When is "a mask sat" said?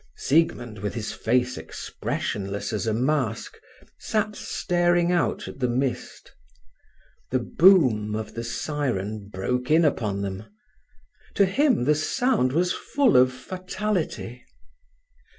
2.87-4.35